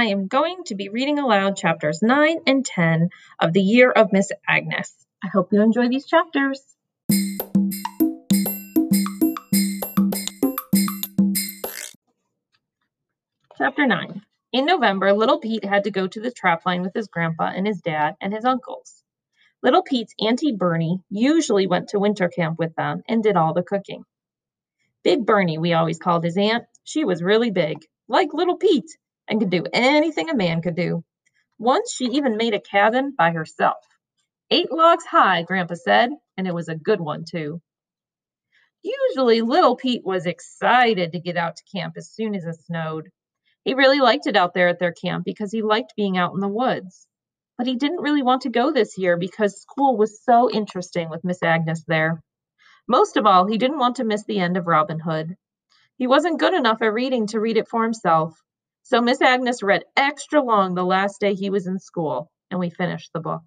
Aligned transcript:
I 0.00 0.04
am 0.04 0.28
going 0.28 0.64
to 0.64 0.74
be 0.74 0.88
reading 0.88 1.18
aloud 1.18 1.58
chapters 1.58 2.00
9 2.00 2.38
and 2.46 2.64
10 2.64 3.10
of 3.38 3.52
The 3.52 3.60
Year 3.60 3.90
of 3.90 4.14
Miss 4.14 4.32
Agnes. 4.48 4.94
I 5.22 5.28
hope 5.28 5.52
you 5.52 5.60
enjoy 5.60 5.90
these 5.90 6.06
chapters. 6.06 6.74
Chapter 13.58 13.86
9 13.86 14.22
In 14.54 14.64
November, 14.64 15.12
little 15.12 15.38
Pete 15.38 15.66
had 15.66 15.84
to 15.84 15.90
go 15.90 16.06
to 16.06 16.20
the 16.22 16.32
trapline 16.32 16.80
with 16.80 16.94
his 16.94 17.08
grandpa 17.08 17.52
and 17.54 17.66
his 17.66 17.82
dad 17.82 18.14
and 18.22 18.32
his 18.32 18.46
uncles. 18.46 19.02
Little 19.62 19.82
Pete's 19.82 20.14
Auntie 20.18 20.56
Bernie 20.56 21.02
usually 21.10 21.66
went 21.66 21.90
to 21.90 21.98
winter 21.98 22.30
camp 22.30 22.58
with 22.58 22.74
them 22.74 23.02
and 23.06 23.22
did 23.22 23.36
all 23.36 23.52
the 23.52 23.62
cooking. 23.62 24.04
Big 25.04 25.26
Bernie, 25.26 25.58
we 25.58 25.74
always 25.74 25.98
called 25.98 26.24
his 26.24 26.38
aunt. 26.38 26.64
She 26.84 27.04
was 27.04 27.22
really 27.22 27.50
big, 27.50 27.84
like 28.08 28.32
little 28.32 28.56
Pete, 28.56 28.96
and 29.30 29.40
could 29.40 29.50
do 29.50 29.64
anything 29.72 30.28
a 30.28 30.36
man 30.36 30.60
could 30.60 30.74
do. 30.74 31.04
Once 31.58 31.94
she 31.94 32.06
even 32.06 32.36
made 32.36 32.52
a 32.52 32.60
cabin 32.60 33.14
by 33.16 33.30
herself. 33.30 33.78
Eight 34.50 34.72
logs 34.72 35.06
high, 35.06 35.42
Grandpa 35.42 35.74
said, 35.74 36.10
and 36.36 36.48
it 36.48 36.54
was 36.54 36.68
a 36.68 36.74
good 36.74 37.00
one, 37.00 37.24
too. 37.24 37.62
Usually, 38.82 39.42
little 39.42 39.76
Pete 39.76 40.04
was 40.04 40.26
excited 40.26 41.12
to 41.12 41.20
get 41.20 41.36
out 41.36 41.56
to 41.56 41.78
camp 41.78 41.94
as 41.96 42.10
soon 42.10 42.34
as 42.34 42.44
it 42.44 42.56
snowed. 42.64 43.08
He 43.64 43.74
really 43.74 44.00
liked 44.00 44.26
it 44.26 44.36
out 44.36 44.54
there 44.54 44.68
at 44.68 44.78
their 44.78 44.92
camp 44.92 45.24
because 45.24 45.52
he 45.52 45.62
liked 45.62 45.94
being 45.96 46.16
out 46.16 46.32
in 46.34 46.40
the 46.40 46.48
woods. 46.48 47.06
But 47.58 47.66
he 47.66 47.76
didn't 47.76 48.00
really 48.00 48.22
want 48.22 48.42
to 48.42 48.50
go 48.50 48.72
this 48.72 48.96
year 48.96 49.18
because 49.18 49.60
school 49.60 49.96
was 49.96 50.24
so 50.24 50.50
interesting 50.50 51.10
with 51.10 51.24
Miss 51.24 51.42
Agnes 51.42 51.84
there. 51.86 52.22
Most 52.88 53.18
of 53.18 53.26
all, 53.26 53.46
he 53.46 53.58
didn't 53.58 53.78
want 53.78 53.96
to 53.96 54.04
miss 54.04 54.24
the 54.24 54.40
end 54.40 54.56
of 54.56 54.66
Robin 54.66 54.98
Hood. 54.98 55.36
He 55.98 56.06
wasn't 56.06 56.40
good 56.40 56.54
enough 56.54 56.80
at 56.80 56.92
reading 56.92 57.26
to 57.28 57.38
read 57.38 57.58
it 57.58 57.68
for 57.68 57.82
himself. 57.82 58.34
So 58.90 59.00
Miss 59.00 59.22
Agnes 59.22 59.62
read 59.62 59.84
extra 59.96 60.42
long 60.42 60.74
the 60.74 60.82
last 60.84 61.20
day 61.20 61.34
he 61.34 61.48
was 61.48 61.68
in 61.68 61.78
school, 61.78 62.28
and 62.50 62.58
we 62.58 62.70
finished 62.70 63.12
the 63.12 63.20
book. 63.20 63.42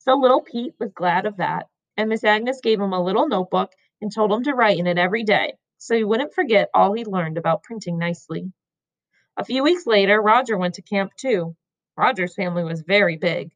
So 0.00 0.16
little 0.16 0.42
Pete 0.42 0.74
was 0.78 0.92
glad 0.92 1.24
of 1.24 1.38
that, 1.38 1.68
and 1.96 2.10
Miss 2.10 2.24
Agnes 2.24 2.60
gave 2.62 2.78
him 2.78 2.92
a 2.92 3.02
little 3.02 3.26
notebook 3.26 3.72
and 4.02 4.12
told 4.12 4.30
him 4.30 4.42
to 4.42 4.52
write 4.52 4.78
in 4.78 4.86
it 4.86 4.98
every 4.98 5.24
day 5.24 5.54
so 5.78 5.96
he 5.96 6.04
wouldn't 6.04 6.34
forget 6.34 6.68
all 6.74 6.92
he 6.92 7.06
learned 7.06 7.38
about 7.38 7.62
printing 7.62 7.96
nicely. 7.96 8.52
A 9.38 9.46
few 9.46 9.62
weeks 9.62 9.86
later, 9.86 10.20
Roger 10.20 10.58
went 10.58 10.74
to 10.74 10.82
camp 10.82 11.12
too. 11.16 11.56
Roger's 11.96 12.34
family 12.34 12.64
was 12.64 12.82
very 12.82 13.16
big. 13.16 13.50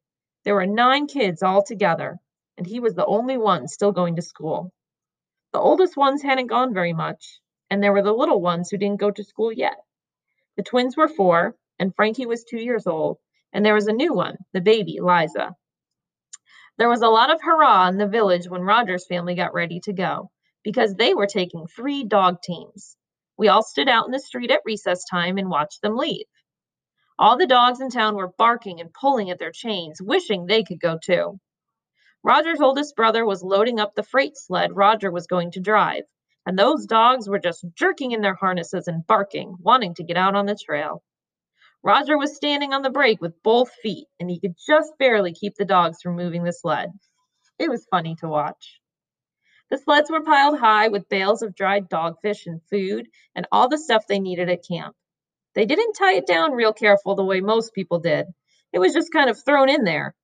There 0.46 0.54
were 0.54 0.64
nine 0.64 1.06
kids 1.06 1.42
all 1.42 1.62
together, 1.62 2.18
and 2.56 2.66
he 2.66 2.80
was 2.80 2.94
the 2.94 3.04
only 3.04 3.36
one 3.36 3.68
still 3.68 3.92
going 3.92 4.16
to 4.16 4.22
school. 4.22 4.72
The 5.52 5.60
oldest 5.60 5.98
ones 5.98 6.22
hadn't 6.22 6.46
gone 6.46 6.72
very 6.72 6.94
much, 6.94 7.40
and 7.68 7.82
there 7.82 7.92
were 7.92 8.00
the 8.00 8.14
little 8.14 8.40
ones 8.40 8.70
who 8.70 8.78
didn't 8.78 9.00
go 9.00 9.10
to 9.10 9.22
school 9.22 9.52
yet. 9.52 9.76
The 10.58 10.64
twins 10.64 10.96
were 10.96 11.06
four, 11.06 11.54
and 11.78 11.94
Frankie 11.94 12.26
was 12.26 12.42
two 12.42 12.58
years 12.58 12.88
old, 12.88 13.18
and 13.52 13.64
there 13.64 13.76
was 13.76 13.86
a 13.86 13.92
new 13.92 14.12
one, 14.12 14.38
the 14.52 14.60
baby, 14.60 14.98
Liza. 15.00 15.54
There 16.78 16.88
was 16.88 17.00
a 17.00 17.08
lot 17.08 17.30
of 17.30 17.40
hurrah 17.40 17.86
in 17.86 17.96
the 17.96 18.08
village 18.08 18.48
when 18.48 18.62
Roger's 18.62 19.06
family 19.06 19.36
got 19.36 19.54
ready 19.54 19.78
to 19.78 19.92
go, 19.92 20.32
because 20.64 20.96
they 20.96 21.14
were 21.14 21.28
taking 21.28 21.68
three 21.68 22.02
dog 22.02 22.42
teams. 22.42 22.96
We 23.36 23.46
all 23.46 23.62
stood 23.62 23.88
out 23.88 24.06
in 24.06 24.10
the 24.10 24.18
street 24.18 24.50
at 24.50 24.62
recess 24.64 25.04
time 25.04 25.38
and 25.38 25.48
watched 25.48 25.80
them 25.80 25.96
leave. 25.96 26.26
All 27.20 27.38
the 27.38 27.46
dogs 27.46 27.80
in 27.80 27.88
town 27.88 28.16
were 28.16 28.32
barking 28.36 28.80
and 28.80 28.92
pulling 28.92 29.30
at 29.30 29.38
their 29.38 29.52
chains, 29.52 30.02
wishing 30.02 30.46
they 30.46 30.64
could 30.64 30.80
go 30.80 30.98
too. 31.00 31.38
Roger's 32.24 32.60
oldest 32.60 32.96
brother 32.96 33.24
was 33.24 33.44
loading 33.44 33.78
up 33.78 33.94
the 33.94 34.02
freight 34.02 34.36
sled 34.36 34.74
Roger 34.74 35.12
was 35.12 35.28
going 35.28 35.52
to 35.52 35.60
drive, 35.60 36.02
and 36.48 36.58
those 36.58 36.86
dogs 36.86 37.28
were 37.28 37.38
just 37.38 37.62
jerking 37.74 38.12
in 38.12 38.22
their 38.22 38.34
harnesses 38.34 38.88
and 38.88 39.06
barking, 39.06 39.54
wanting 39.60 39.92
to 39.94 40.02
get 40.02 40.16
out 40.16 40.34
on 40.34 40.46
the 40.46 40.56
trail. 40.56 41.02
Roger 41.82 42.16
was 42.16 42.34
standing 42.34 42.72
on 42.72 42.80
the 42.80 42.88
brake 42.88 43.20
with 43.20 43.42
both 43.42 43.70
feet, 43.82 44.06
and 44.18 44.30
he 44.30 44.40
could 44.40 44.54
just 44.66 44.90
barely 44.98 45.34
keep 45.34 45.56
the 45.56 45.66
dogs 45.66 45.98
from 46.02 46.16
moving 46.16 46.44
the 46.44 46.52
sled. 46.54 46.88
It 47.58 47.68
was 47.68 47.86
funny 47.90 48.16
to 48.20 48.28
watch. 48.28 48.80
The 49.70 49.76
sleds 49.76 50.10
were 50.10 50.22
piled 50.24 50.58
high 50.58 50.88
with 50.88 51.10
bales 51.10 51.42
of 51.42 51.54
dried 51.54 51.90
dogfish 51.90 52.46
and 52.46 52.62
food 52.70 53.08
and 53.34 53.46
all 53.52 53.68
the 53.68 53.76
stuff 53.76 54.06
they 54.08 54.18
needed 54.18 54.48
at 54.48 54.66
camp. 54.66 54.96
They 55.54 55.66
didn't 55.66 55.92
tie 55.98 56.14
it 56.14 56.26
down 56.26 56.52
real 56.52 56.72
careful 56.72 57.14
the 57.14 57.26
way 57.26 57.42
most 57.42 57.74
people 57.74 58.00
did. 58.00 58.24
It 58.72 58.78
was 58.78 58.94
just 58.94 59.12
kind 59.12 59.28
of 59.28 59.38
thrown 59.44 59.68
in 59.68 59.84
there. 59.84 60.14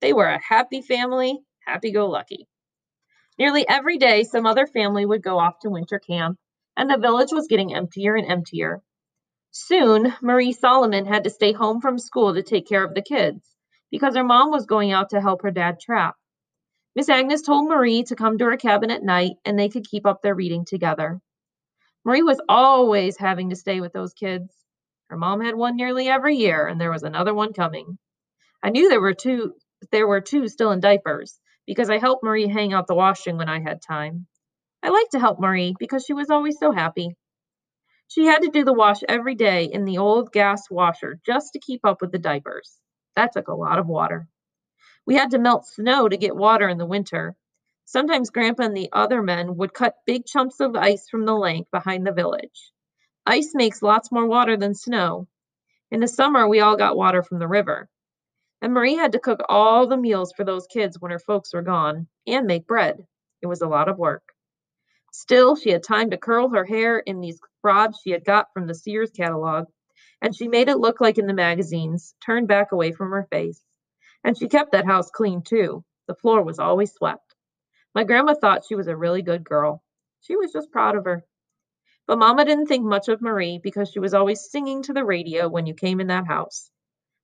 They 0.00 0.12
were 0.12 0.28
a 0.28 0.40
happy 0.40 0.80
family, 0.80 1.40
happy 1.66 1.90
go 1.90 2.08
lucky. 2.08 2.46
Nearly 3.38 3.66
every 3.66 3.98
day, 3.98 4.24
some 4.24 4.46
other 4.46 4.66
family 4.66 5.06
would 5.06 5.22
go 5.22 5.38
off 5.38 5.58
to 5.60 5.70
winter 5.70 5.98
camp, 5.98 6.38
and 6.76 6.90
the 6.90 6.98
village 6.98 7.32
was 7.32 7.46
getting 7.48 7.74
emptier 7.74 8.14
and 8.14 8.30
emptier. 8.30 8.82
Soon, 9.50 10.14
Marie 10.20 10.52
Solomon 10.52 11.06
had 11.06 11.24
to 11.24 11.30
stay 11.30 11.52
home 11.52 11.80
from 11.80 11.98
school 11.98 12.34
to 12.34 12.42
take 12.42 12.66
care 12.66 12.84
of 12.84 12.94
the 12.94 13.02
kids 13.02 13.46
because 13.90 14.16
her 14.16 14.24
mom 14.24 14.50
was 14.50 14.66
going 14.66 14.92
out 14.92 15.10
to 15.10 15.20
help 15.20 15.42
her 15.42 15.50
dad 15.50 15.80
trap. 15.80 16.16
Miss 16.94 17.08
Agnes 17.08 17.42
told 17.42 17.68
Marie 17.68 18.02
to 18.04 18.16
come 18.16 18.38
to 18.38 18.44
her 18.46 18.56
cabin 18.56 18.90
at 18.90 19.02
night 19.02 19.32
and 19.44 19.58
they 19.58 19.68
could 19.68 19.88
keep 19.88 20.06
up 20.06 20.22
their 20.22 20.34
reading 20.34 20.64
together. 20.64 21.20
Marie 22.04 22.22
was 22.22 22.40
always 22.48 23.16
having 23.16 23.50
to 23.50 23.56
stay 23.56 23.80
with 23.80 23.92
those 23.92 24.12
kids. 24.14 24.52
Her 25.08 25.16
mom 25.16 25.40
had 25.40 25.54
one 25.54 25.76
nearly 25.76 26.08
every 26.08 26.36
year, 26.36 26.66
and 26.66 26.80
there 26.80 26.90
was 26.90 27.02
another 27.02 27.34
one 27.34 27.52
coming. 27.52 27.98
I 28.62 28.70
knew 28.70 28.88
there 28.88 29.00
were 29.00 29.14
two 29.14 29.54
there 29.90 30.06
were 30.06 30.20
two 30.20 30.48
still 30.48 30.70
in 30.70 30.80
diapers 30.80 31.38
because 31.66 31.90
I 31.90 31.98
helped 31.98 32.24
Marie 32.24 32.48
hang 32.48 32.72
out 32.72 32.86
the 32.86 32.94
washing 32.94 33.36
when 33.36 33.48
I 33.48 33.60
had 33.60 33.82
time. 33.82 34.26
I 34.82 34.90
liked 34.90 35.12
to 35.12 35.20
help 35.20 35.40
Marie 35.40 35.74
because 35.78 36.04
she 36.04 36.14
was 36.14 36.30
always 36.30 36.58
so 36.58 36.72
happy. 36.72 37.16
She 38.08 38.26
had 38.26 38.42
to 38.42 38.50
do 38.50 38.64
the 38.64 38.72
wash 38.74 39.00
every 39.08 39.34
day 39.34 39.64
in 39.64 39.84
the 39.84 39.98
old 39.98 40.32
gas 40.32 40.70
washer 40.70 41.20
just 41.24 41.52
to 41.52 41.60
keep 41.60 41.84
up 41.84 42.00
with 42.00 42.12
the 42.12 42.18
diapers. 42.18 42.78
That 43.16 43.32
took 43.32 43.48
a 43.48 43.54
lot 43.54 43.78
of 43.78 43.86
water. 43.86 44.28
We 45.06 45.16
had 45.16 45.30
to 45.30 45.38
melt 45.38 45.66
snow 45.66 46.08
to 46.08 46.16
get 46.16 46.36
water 46.36 46.68
in 46.68 46.78
the 46.78 46.86
winter. 46.86 47.34
Sometimes 47.84 48.30
Grandpa 48.30 48.64
and 48.64 48.76
the 48.76 48.90
other 48.92 49.22
men 49.22 49.56
would 49.56 49.74
cut 49.74 49.96
big 50.06 50.26
chunks 50.26 50.60
of 50.60 50.76
ice 50.76 51.08
from 51.08 51.24
the 51.26 51.34
lake 51.34 51.70
behind 51.72 52.06
the 52.06 52.12
village. 52.12 52.72
Ice 53.26 53.52
makes 53.54 53.82
lots 53.82 54.12
more 54.12 54.26
water 54.26 54.56
than 54.56 54.74
snow. 54.74 55.28
In 55.90 56.00
the 56.00 56.08
summer, 56.08 56.48
we 56.48 56.60
all 56.60 56.76
got 56.76 56.96
water 56.96 57.22
from 57.22 57.38
the 57.38 57.48
river. 57.48 57.88
And 58.62 58.72
Marie 58.72 58.94
had 58.94 59.12
to 59.12 59.18
cook 59.18 59.40
all 59.48 59.88
the 59.88 59.96
meals 59.96 60.32
for 60.32 60.44
those 60.44 60.68
kids 60.68 61.00
when 61.00 61.10
her 61.10 61.18
folks 61.18 61.52
were 61.52 61.62
gone 61.62 62.06
and 62.28 62.46
make 62.46 62.68
bread. 62.68 63.04
It 63.42 63.48
was 63.48 63.60
a 63.60 63.66
lot 63.66 63.88
of 63.88 63.98
work. 63.98 64.22
Still, 65.12 65.56
she 65.56 65.70
had 65.70 65.82
time 65.82 66.10
to 66.10 66.16
curl 66.16 66.48
her 66.50 66.64
hair 66.64 67.00
in 67.00 67.20
these 67.20 67.40
rods 67.64 67.98
she 68.02 68.12
had 68.12 68.24
got 68.24 68.46
from 68.54 68.68
the 68.68 68.74
Sears 68.74 69.10
catalog, 69.10 69.66
and 70.22 70.34
she 70.34 70.46
made 70.46 70.68
it 70.68 70.78
look 70.78 71.00
like 71.00 71.18
in 71.18 71.26
the 71.26 71.34
magazines, 71.34 72.14
turned 72.24 72.46
back 72.46 72.70
away 72.70 72.92
from 72.92 73.10
her 73.10 73.26
face. 73.32 73.62
And 74.22 74.38
she 74.38 74.46
kept 74.48 74.70
that 74.72 74.86
house 74.86 75.10
clean 75.10 75.42
too. 75.42 75.84
The 76.06 76.14
floor 76.14 76.44
was 76.44 76.60
always 76.60 76.92
swept. 76.92 77.34
My 77.96 78.04
grandma 78.04 78.34
thought 78.34 78.64
she 78.64 78.76
was 78.76 78.86
a 78.86 78.96
really 78.96 79.22
good 79.22 79.42
girl. 79.42 79.82
She 80.20 80.36
was 80.36 80.52
just 80.52 80.70
proud 80.70 80.96
of 80.96 81.04
her. 81.04 81.24
But 82.06 82.18
Mama 82.18 82.44
didn't 82.44 82.66
think 82.66 82.84
much 82.84 83.08
of 83.08 83.20
Marie 83.20 83.58
because 83.60 83.90
she 83.90 83.98
was 83.98 84.14
always 84.14 84.48
singing 84.50 84.84
to 84.84 84.92
the 84.92 85.04
radio 85.04 85.48
when 85.48 85.66
you 85.66 85.74
came 85.74 86.00
in 86.00 86.06
that 86.06 86.28
house. 86.28 86.70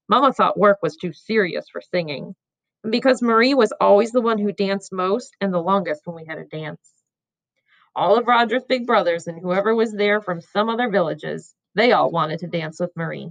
Mama 0.08 0.32
thought 0.32 0.58
work 0.58 0.78
was 0.82 0.96
too 0.96 1.12
serious 1.12 1.66
for 1.70 1.80
singing. 1.80 2.34
And 2.82 2.92
because 2.92 3.22
Marie 3.22 3.54
was 3.54 3.72
always 3.80 4.12
the 4.12 4.20
one 4.20 4.38
who 4.38 4.52
danced 4.52 4.92
most 4.92 5.36
and 5.41 5.52
the 5.52 5.62
longest 5.62 6.02
when 6.06 6.16
we 6.16 6.24
had 6.24 6.38
a 6.38 6.44
dance. 6.44 6.80
All 7.94 8.16
of 8.16 8.26
Roger's 8.26 8.64
big 8.64 8.86
brothers 8.86 9.26
and 9.26 9.41
whoever 9.41 9.74
was 9.74 9.92
there 9.92 10.20
from 10.20 10.41
some 10.41 10.69
other 10.69 10.88
villages, 10.88 11.54
they 11.74 11.92
all 11.92 12.10
wanted 12.10 12.38
to 12.41 12.46
dance 12.46 12.80
with 12.80 12.96
Marie. 12.96 13.30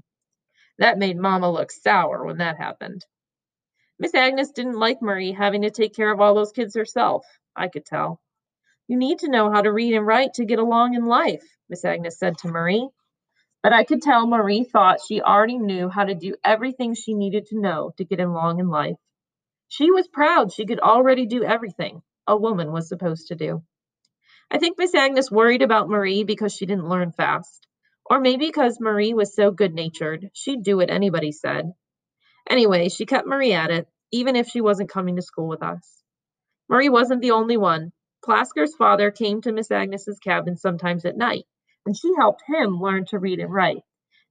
That 0.78 1.00
made 1.00 1.18
Mama 1.18 1.52
look 1.52 1.72
sour 1.72 2.26
when 2.26 2.38
that 2.38 2.58
happened. 2.58 3.06
Miss 4.00 4.14
Agnes 4.14 4.52
didn't 4.52 4.78
like 4.78 5.02
Marie 5.02 5.32
having 5.32 5.64
to 5.64 5.72
take 5.72 5.96
care 5.96 6.12
of 6.12 6.22
all 6.22 6.36
those 6.36 6.52
kids 6.52 6.76
herself. 6.76 7.26
I 7.56 7.68
could 7.68 7.86
tell. 7.86 8.22
You 8.88 8.98
need 8.98 9.20
to 9.20 9.30
know 9.30 9.52
how 9.52 9.62
to 9.62 9.72
read 9.72 9.96
and 9.96 10.06
write 10.06 10.36
to 10.36 10.46
get 10.46 10.60
along 10.60 10.94
in 10.94 11.06
life, 11.06 11.44
Miss 11.70 11.84
Agnes 11.84 12.20
said 12.20 12.38
to 12.40 12.48
Marie. 12.48 12.88
But 13.64 13.74
I 13.74 13.84
could 13.84 14.02
tell 14.02 14.28
Marie 14.28 14.64
thought 14.64 15.00
she 15.06 15.22
already 15.22 15.58
knew 15.58 15.90
how 15.90 16.06
to 16.06 16.16
do 16.16 16.36
everything 16.44 16.94
she 16.94 17.14
needed 17.14 17.48
to 17.48 17.60
know 17.60 17.92
to 17.98 18.06
get 18.06 18.20
along 18.20 18.60
in 18.60 18.70
life. 18.70 18.98
She 19.68 19.92
was 19.92 20.08
proud 20.08 20.54
she 20.54 20.66
could 20.66 20.80
already 20.80 21.26
do 21.26 21.44
everything 21.44 22.02
a 22.28 22.38
woman 22.38 22.72
was 22.72 22.88
supposed 22.88 23.28
to 23.28 23.36
do. 23.36 23.64
I 24.52 24.60
think 24.60 24.78
Miss 24.78 24.94
Agnes 24.94 25.32
worried 25.32 25.62
about 25.62 25.90
Marie 25.90 26.24
because 26.24 26.54
she 26.54 26.66
didn't 26.66 26.90
learn 26.90 27.12
fast. 27.12 27.68
Or 28.10 28.20
maybe 28.20 28.46
because 28.46 28.80
Marie 28.80 29.14
was 29.14 29.36
so 29.36 29.52
good 29.52 29.74
natured, 29.74 30.30
she'd 30.34 30.64
do 30.64 30.78
what 30.78 30.90
anybody 30.90 31.32
said. 31.32 31.74
Anyway, 32.50 32.88
she 32.88 33.06
kept 33.06 33.28
Marie 33.28 33.52
at 33.52 33.72
it, 33.72 33.88
even 34.12 34.38
if 34.38 34.48
she 34.48 34.62
wasn't 34.62 34.90
coming 34.90 35.18
to 35.18 35.22
school 35.22 35.48
with 35.48 35.62
us. 35.62 36.04
Marie 36.70 36.90
wasn't 36.90 37.22
the 37.22 37.32
only 37.32 37.58
one. 37.58 37.92
Plasker's 38.24 38.76
father 38.76 39.12
came 39.12 39.42
to 39.42 39.52
Miss 39.52 39.72
Agnes's 39.72 40.20
cabin 40.20 40.56
sometimes 40.56 41.04
at 41.06 41.18
night, 41.18 41.46
and 41.88 41.96
she 41.96 42.12
helped 42.18 42.44
him 42.46 42.82
learn 42.82 43.06
to 43.06 43.18
read 43.18 43.40
and 43.40 43.50
write. 43.50 43.82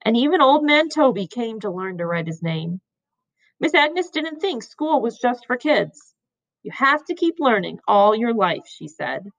And 0.05 0.15
even 0.15 0.43
old 0.43 0.63
man 0.63 0.91
Toby 0.91 1.27
came 1.27 1.59
to 1.61 1.71
learn 1.71 1.97
to 1.97 2.05
write 2.05 2.27
his 2.27 2.43
name. 2.43 2.83
Miss 3.59 3.73
Agnes 3.73 4.11
didn't 4.11 4.41
think 4.41 4.63
school 4.63 5.01
was 5.01 5.19
just 5.19 5.47
for 5.47 5.57
kids. 5.57 6.15
You 6.63 6.71
have 6.75 7.03
to 7.07 7.15
keep 7.15 7.37
learning 7.39 7.79
all 7.89 8.15
your 8.15 8.35
life, 8.35 8.65
she 8.69 8.89
said. 8.89 9.31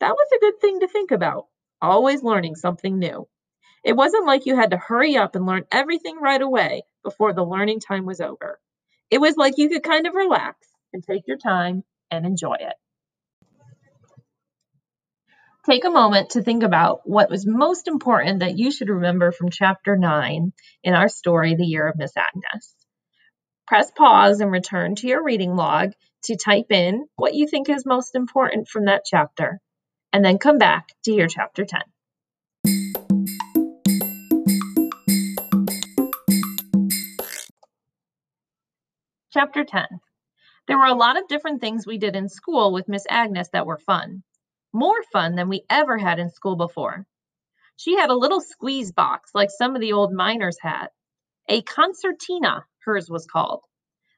That 0.00 0.12
was 0.12 0.28
a 0.34 0.38
good 0.38 0.60
thing 0.60 0.80
to 0.80 0.88
think 0.88 1.12
about, 1.12 1.46
always 1.80 2.22
learning 2.22 2.56
something 2.56 2.98
new. 2.98 3.26
It 3.82 3.96
wasn't 3.96 4.26
like 4.26 4.44
you 4.44 4.54
had 4.54 4.72
to 4.72 4.76
hurry 4.76 5.16
up 5.16 5.34
and 5.34 5.46
learn 5.46 5.64
everything 5.72 6.18
right 6.20 6.42
away 6.42 6.82
before 7.02 7.32
the 7.32 7.42
learning 7.42 7.80
time 7.80 8.04
was 8.04 8.20
over. 8.20 8.60
It 9.10 9.18
was 9.18 9.38
like 9.38 9.56
you 9.56 9.70
could 9.70 9.82
kind 9.82 10.06
of 10.06 10.14
relax 10.14 10.58
and 10.92 11.02
take 11.02 11.26
your 11.26 11.38
time 11.38 11.84
and 12.10 12.26
enjoy 12.26 12.56
it. 12.60 12.74
Take 15.66 15.84
a 15.84 15.90
moment 15.90 16.30
to 16.30 16.42
think 16.42 16.62
about 16.62 17.02
what 17.04 17.28
was 17.28 17.46
most 17.46 17.86
important 17.86 18.40
that 18.40 18.58
you 18.58 18.72
should 18.72 18.88
remember 18.88 19.30
from 19.30 19.50
chapter 19.50 19.94
9 19.94 20.54
in 20.82 20.94
our 20.94 21.08
story, 21.08 21.54
The 21.54 21.66
Year 21.66 21.86
of 21.86 21.98
Miss 21.98 22.12
Agnes. 22.16 22.74
Press 23.66 23.90
pause 23.90 24.40
and 24.40 24.50
return 24.50 24.94
to 24.94 25.06
your 25.06 25.22
reading 25.22 25.54
log 25.54 25.90
to 26.24 26.36
type 26.36 26.70
in 26.70 27.04
what 27.16 27.34
you 27.34 27.46
think 27.46 27.68
is 27.68 27.84
most 27.84 28.14
important 28.14 28.68
from 28.68 28.86
that 28.86 29.02
chapter, 29.04 29.60
and 30.14 30.24
then 30.24 30.38
come 30.38 30.56
back 30.56 30.94
to 31.04 31.12
hear 31.12 31.28
chapter 31.28 31.66
10. 31.66 31.82
Chapter 39.30 39.64
10 39.64 39.84
There 40.68 40.78
were 40.78 40.86
a 40.86 40.94
lot 40.94 41.18
of 41.18 41.28
different 41.28 41.60
things 41.60 41.86
we 41.86 41.98
did 41.98 42.16
in 42.16 42.30
school 42.30 42.72
with 42.72 42.88
Miss 42.88 43.04
Agnes 43.10 43.50
that 43.52 43.66
were 43.66 43.78
fun. 43.78 44.22
More 44.72 45.02
fun 45.12 45.34
than 45.34 45.48
we 45.48 45.64
ever 45.68 45.98
had 45.98 46.18
in 46.18 46.30
school 46.30 46.56
before. 46.56 47.06
She 47.76 47.96
had 47.96 48.10
a 48.10 48.16
little 48.16 48.40
squeeze 48.40 48.92
box 48.92 49.32
like 49.34 49.50
some 49.50 49.74
of 49.74 49.80
the 49.80 49.92
old 49.92 50.12
miners 50.12 50.58
had. 50.60 50.88
A 51.48 51.62
concertina, 51.62 52.64
hers 52.84 53.10
was 53.10 53.26
called. 53.26 53.64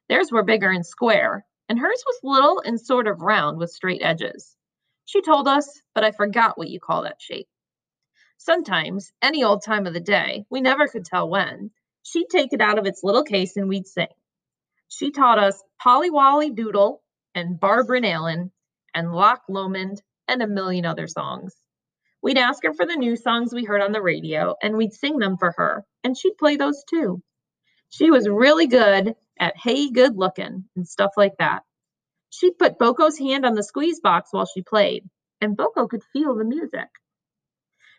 Theirs 0.09 0.31
were 0.31 0.43
bigger 0.43 0.71
and 0.71 0.85
square, 0.85 1.47
and 1.69 1.79
hers 1.79 2.05
was 2.07 2.21
little 2.23 2.61
and 2.61 2.79
sort 2.79 3.07
of 3.07 3.23
round 3.23 3.57
with 3.57 3.71
straight 3.71 4.03
edges. 4.03 4.57
She 5.07 5.23
told 5.23 5.49
us, 5.49 5.81
but 5.95 6.05
I 6.05 6.11
forgot 6.11 6.59
what 6.59 6.69
you 6.69 6.81
call 6.81 7.03
that 7.05 7.23
shape. 7.23 7.49
Sometimes, 8.37 9.13
any 9.23 9.45
old 9.45 9.65
time 9.65 9.87
of 9.87 9.95
the 9.95 10.01
day, 10.01 10.45
we 10.51 10.61
never 10.61 10.87
could 10.89 11.05
tell 11.07 11.31
when, 11.31 11.71
she'd 12.03 12.29
take 12.29 12.53
it 12.53 12.61
out 12.61 12.79
of 12.79 12.87
its 12.87 13.03
little 13.03 13.25
case 13.25 13.57
and 13.57 13.69
we'd 13.69 13.87
sing. 13.87 14.09
She 14.89 15.13
taught 15.13 15.39
us 15.39 15.63
Polly 15.81 16.11
Wolly 16.11 16.51
Doodle 16.51 17.03
and 17.35 17.59
Barbara 17.59 18.07
Allen 18.07 18.53
and 18.95 19.13
Loch 19.13 19.43
Lomond 19.49 20.03
and 20.29 20.43
a 20.43 20.47
million 20.47 20.85
other 20.85 21.07
songs. 21.07 21.55
We'd 22.23 22.39
ask 22.39 22.63
her 22.65 22.73
for 22.73 22.87
the 22.87 22.97
new 22.97 23.17
songs 23.17 23.53
we 23.53 23.65
heard 23.65 23.83
on 23.83 23.93
the 23.93 24.03
radio 24.03 24.55
and 24.63 24.77
we'd 24.77 24.93
sing 24.93 25.19
them 25.19 25.37
for 25.39 25.53
her, 25.57 25.85
and 26.05 26.17
she'd 26.17 26.39
play 26.39 26.57
those 26.57 26.85
too. 26.89 27.23
She 27.89 28.11
was 28.11 28.29
really 28.29 28.67
good 28.67 29.15
at 29.39 29.57
Hey 29.57 29.91
Good 29.91 30.17
Lookin' 30.17 30.69
and 30.77 30.87
stuff 30.87 31.13
like 31.17 31.37
that. 31.39 31.63
She'd 32.31 32.59
put 32.59 32.79
Bokko's 32.79 33.19
hand 33.19 33.45
on 33.45 33.55
the 33.55 33.63
squeeze 33.63 34.01
box 34.01 34.33
while 34.33 34.47
she 34.47 34.63
played, 34.63 35.05
and 35.41 35.57
Bokko 35.57 35.89
could 35.89 36.03
feel 36.13 36.35
the 36.35 36.45
music. 36.45 36.89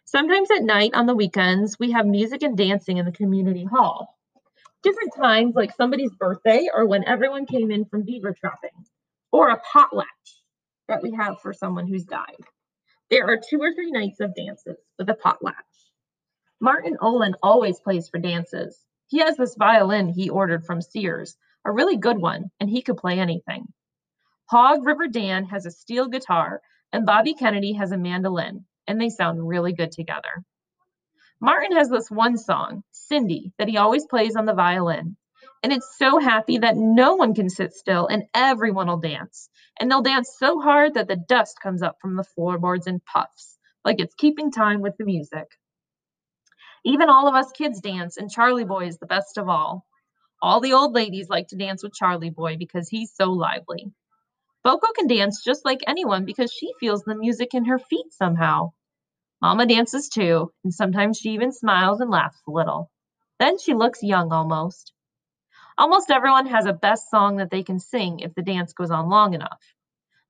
Sometimes 0.05 0.49
at 0.51 0.63
night 0.63 0.91
on 0.93 1.05
the 1.05 1.15
weekends, 1.15 1.77
we 1.79 1.91
have 1.91 2.05
music 2.05 2.43
and 2.43 2.57
dancing 2.57 2.97
in 2.97 3.05
the 3.05 3.11
community 3.11 3.65
hall 3.65 4.17
different 4.83 5.13
times, 5.15 5.55
like 5.55 5.71
somebody's 5.75 6.11
birthday 6.19 6.67
or 6.73 6.85
when 6.85 7.05
everyone 7.05 7.45
came 7.45 7.71
in 7.71 7.85
from 7.85 8.03
beaver 8.03 8.35
trapping, 8.39 8.85
or 9.31 9.49
a 9.49 9.61
potlatch 9.73 10.05
that 10.93 11.01
we 11.01 11.11
have 11.11 11.41
for 11.41 11.53
someone 11.53 11.87
who's 11.87 12.05
died. 12.05 12.37
There 13.09 13.25
are 13.27 13.37
two 13.37 13.59
or 13.59 13.73
three 13.73 13.89
nights 13.89 14.19
of 14.19 14.35
dances 14.35 14.77
with 14.99 15.09
a 15.09 15.15
potlatch. 15.15 15.53
Martin 16.61 16.97
Olin 17.01 17.33
always 17.41 17.79
plays 17.79 18.09
for 18.09 18.19
dances. 18.19 18.79
He 19.07 19.17
has 19.19 19.35
this 19.35 19.55
violin 19.55 20.07
he 20.07 20.29
ordered 20.29 20.65
from 20.65 20.81
Sears, 20.81 21.35
a 21.65 21.71
really 21.71 21.97
good 21.97 22.19
one, 22.19 22.45
and 22.59 22.69
he 22.69 22.83
could 22.83 22.97
play 22.97 23.19
anything. 23.19 23.65
Hog 24.51 24.85
River 24.85 25.07
Dan 25.07 25.45
has 25.45 25.65
a 25.65 25.71
steel 25.71 26.09
guitar, 26.09 26.61
and 26.91 27.07
Bobby 27.07 27.33
Kennedy 27.33 27.73
has 27.73 27.91
a 27.91 27.97
mandolin, 27.97 28.65
and 28.87 29.01
they 29.01 29.09
sound 29.09 29.47
really 29.47 29.73
good 29.73 29.91
together. 29.91 30.43
Martin 31.41 31.75
has 31.75 31.89
this 31.89 32.11
one 32.11 32.37
song, 32.37 32.83
Cindy, 32.91 33.51
that 33.57 33.67
he 33.67 33.77
always 33.77 34.05
plays 34.05 34.35
on 34.35 34.45
the 34.45 34.53
violin. 34.53 35.17
And 35.63 35.73
it's 35.73 35.97
so 35.97 36.19
happy 36.19 36.59
that 36.59 36.77
no 36.77 37.15
one 37.15 37.33
can 37.33 37.49
sit 37.49 37.73
still 37.73 38.07
and 38.07 38.25
everyone 38.35 38.87
will 38.87 38.97
dance. 38.99 39.49
And 39.79 39.89
they'll 39.91 40.03
dance 40.03 40.35
so 40.37 40.59
hard 40.61 40.95
that 40.95 41.07
the 41.07 41.15
dust 41.17 41.59
comes 41.63 41.81
up 41.81 41.97
from 42.01 42.17
the 42.17 42.25
floorboards 42.25 42.87
and 42.87 43.03
puffs, 43.05 43.57
like 43.85 43.99
it's 43.99 44.15
keeping 44.15 44.51
time 44.51 44.81
with 44.81 44.95
the 44.97 45.05
music. 45.05 45.47
Even 46.85 47.09
all 47.09 47.27
of 47.27 47.35
us 47.35 47.51
kids 47.53 47.81
dance, 47.81 48.17
and 48.17 48.31
Charlie 48.31 48.65
Boy 48.65 48.87
is 48.87 48.99
the 48.99 49.07
best 49.07 49.37
of 49.37 49.49
all. 49.49 49.85
All 50.41 50.61
the 50.61 50.73
old 50.73 50.93
ladies 50.93 51.29
like 51.29 51.47
to 51.49 51.57
dance 51.57 51.83
with 51.83 51.93
Charlie 51.93 52.29
Boy 52.31 52.57
because 52.57 52.89
he's 52.89 53.13
so 53.15 53.31
lively. 53.31 53.91
Bokko 54.65 54.93
can 54.95 55.07
dance 55.07 55.43
just 55.43 55.65
like 55.65 55.81
anyone 55.87 56.25
because 56.25 56.51
she 56.51 56.73
feels 56.79 57.03
the 57.03 57.15
music 57.15 57.53
in 57.53 57.65
her 57.65 57.79
feet 57.79 58.13
somehow. 58.13 58.71
Mama 59.41 59.65
dances 59.67 60.09
too, 60.09 60.51
and 60.63 60.73
sometimes 60.73 61.19
she 61.19 61.31
even 61.31 61.51
smiles 61.51 62.01
and 62.01 62.11
laughs 62.11 62.41
a 62.47 62.51
little. 62.51 62.91
Then 63.39 63.59
she 63.59 63.73
looks 63.73 64.03
young 64.03 64.33
almost. 64.33 64.93
Almost 65.77 66.11
everyone 66.11 66.45
has 66.47 66.65
a 66.65 66.73
best 66.73 67.09
song 67.09 67.37
that 67.37 67.49
they 67.49 67.63
can 67.63 67.79
sing 67.79 68.19
if 68.19 68.33
the 68.35 68.43
dance 68.43 68.73
goes 68.73 68.91
on 68.91 69.09
long 69.09 69.33
enough. 69.33 69.59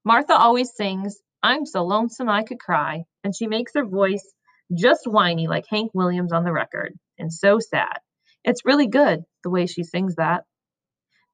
Martha 0.05 0.33
always 0.33 0.73
sings, 0.73 1.19
I'm 1.41 1.65
so 1.65 1.83
lonesome 1.83 2.29
I 2.29 2.43
could 2.43 2.59
cry, 2.59 3.03
and 3.23 3.35
she 3.35 3.47
makes 3.47 3.73
her 3.75 3.85
voice 3.85 4.33
just 4.73 5.05
whiny 5.05 5.47
like 5.47 5.65
Hank 5.69 5.91
Williams 5.93 6.31
on 6.31 6.45
the 6.45 6.53
record, 6.53 6.93
and 7.19 7.31
so 7.31 7.59
sad. 7.59 7.99
It's 8.45 8.65
really 8.65 8.87
good, 8.87 9.23
the 9.43 9.49
way 9.49 9.65
she 9.65 9.83
sings 9.83 10.15
that. 10.15 10.45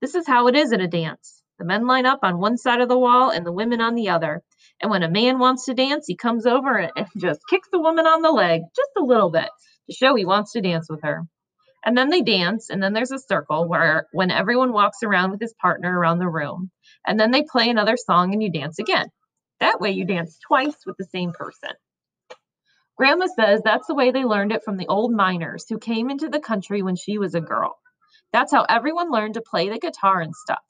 This 0.02 0.16
is 0.16 0.26
how 0.26 0.48
it 0.48 0.56
is 0.56 0.74
at 0.74 0.82
a 0.82 0.88
dance. 0.88 1.44
The 1.60 1.66
men 1.66 1.86
line 1.86 2.06
up 2.06 2.20
on 2.24 2.40
one 2.40 2.58
side 2.58 2.82
of 2.82 2.90
the 2.90 2.98
wall 2.98 3.30
and 3.30 3.46
the 3.46 3.52
women 3.52 3.82
on 3.82 3.94
the 3.94 4.10
other, 4.10 4.42
and 4.82 4.90
when 4.90 5.04
a 5.04 5.10
man 5.10 5.38
wants 5.38 5.66
to 5.66 5.76
dance, 5.76 6.06
he 6.08 6.16
comes 6.16 6.48
over 6.48 6.78
and 6.78 7.08
just 7.18 7.42
kicks 7.48 7.70
the 7.72 7.82
woman 7.82 8.08
on 8.08 8.24
the 8.24 8.32
leg 8.32 8.62
just 8.76 8.92
a 8.98 9.04
little 9.04 9.30
bit 9.30 9.50
to 9.88 9.96
show 9.96 10.16
he 10.16 10.26
wants 10.26 10.54
to 10.54 10.62
dance 10.62 10.88
with 10.90 11.02
her. 11.04 11.28
And 11.86 11.98
then 11.98 12.10
they 12.10 12.22
dance, 12.22 12.70
and 12.70 12.84
then 12.84 12.94
there's 12.94 13.12
a 13.12 13.20
circle 13.20 13.68
where 13.68 14.08
when 14.12 14.32
everyone 14.32 14.74
walks 14.74 15.04
around 15.04 15.32
with 15.32 15.40
his 15.40 15.54
partner 15.62 15.98
around 15.98 16.20
the 16.20 16.28
room, 16.28 16.72
and 17.08 17.20
then 17.20 17.32
they 17.32 17.44
play 17.44 17.70
another 17.70 17.98
song 17.98 18.34
and 18.34 18.44
you 18.44 18.52
dance 18.52 18.80
again. 18.80 19.08
That 19.60 19.80
way 19.80 19.92
you 19.92 20.06
dance 20.06 20.38
twice 20.46 20.76
with 20.86 20.98
the 20.98 21.06
same 21.06 21.32
person. 21.32 21.72
Grandma 22.98 23.28
says 23.28 23.62
that's 23.64 23.88
the 23.88 23.96
way 23.96 24.12
they 24.12 24.26
learned 24.26 24.52
it 24.52 24.64
from 24.64 24.76
the 24.76 24.88
old 24.88 25.14
miners 25.14 25.66
who 25.70 25.80
came 25.80 26.10
into 26.10 26.28
the 26.28 26.42
country 26.42 26.82
when 26.82 26.98
she 26.98 27.18
was 27.18 27.34
a 27.34 27.42
girl. 27.42 27.78
That's 28.34 28.52
how 28.52 28.66
everyone 28.68 29.12
learned 29.12 29.36
to 29.36 29.42
play 29.42 29.70
the 29.70 29.80
guitar 29.80 30.20
and 30.20 30.36
stuff 30.36 30.64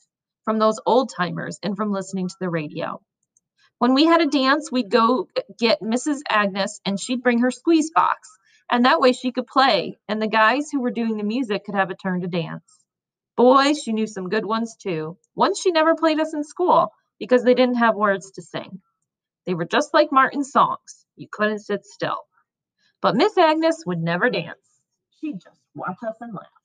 from 0.46 0.60
those 0.60 0.80
old 0.86 1.12
timers 1.16 1.58
and 1.64 1.76
from 1.76 1.92
listening 1.92 2.28
to 2.28 2.36
the 2.40 2.50
radio. 2.50 3.02
When 3.80 3.94
we 3.94 4.06
had 4.06 4.22
a 4.22 4.28
dance, 4.28 4.72
we'd 4.72 4.92
go 4.92 5.28
get 5.58 5.82
Mrs. 5.82 6.20
Agnes 6.30 6.82
and 6.86 7.00
she'd 7.00 7.24
bring 7.24 7.40
her 7.40 7.52
squeeze 7.52 7.92
box. 7.92 8.30
And 8.72 8.86
that 8.86 9.00
way 9.00 9.14
she 9.14 9.32
could 9.32 9.48
play, 9.48 9.98
and 10.08 10.22
the 10.22 10.28
guys 10.28 10.70
who 10.72 10.82
were 10.82 10.92
doing 10.92 11.18
the 11.18 11.24
music 11.24 11.66
could 11.66 11.76
have 11.76 11.90
a 11.90 11.96
turn 11.96 12.22
to 12.22 12.28
dance. 12.28 12.80
Boys, 13.36 13.82
she 13.82 13.94
knew 13.94 14.08
some 14.08 14.30
good 14.30 14.46
ones 14.46 14.76
too. 14.76 15.18
Once 15.36 15.60
she 15.62 15.72
never 15.72 15.96
played 15.96 16.20
us 16.20 16.34
in 16.34 16.44
school 16.44 16.92
because 17.20 17.44
they 17.44 17.54
didn't 17.54 17.78
have 17.78 17.96
words 17.96 18.32
to 18.32 18.42
sing. 18.42 18.82
They 19.46 19.56
were 19.56 19.66
just 19.66 19.94
like 19.94 20.12
Martin's 20.12 20.52
songs. 20.52 21.06
You 21.16 21.28
couldn't 21.32 21.60
sit 21.60 21.86
still. 21.86 22.20
But 23.02 23.16
Miss 23.16 23.38
Agnes 23.38 23.84
would 23.86 24.00
never 24.00 24.30
dance. 24.30 24.60
She'd 25.20 25.40
just 25.42 25.62
watch 25.76 25.98
us 26.08 26.16
and 26.22 26.34
laugh. 26.34 26.59